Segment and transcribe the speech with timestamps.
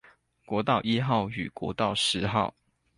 [0.47, 2.55] 國道一號與國道十號